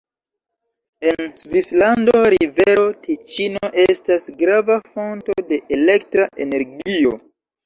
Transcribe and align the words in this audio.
En 1.09 1.27
Svislando 1.41 2.15
rivero 2.35 2.85
Tiĉino 3.03 3.69
estas 3.85 4.27
grava 4.41 4.79
fonto 4.95 5.37
de 5.53 5.61
elektra 5.79 6.27
energio. 6.49 7.15